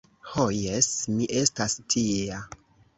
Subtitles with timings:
[0.29, 0.89] Ho jes!
[1.19, 2.45] mi estas tia.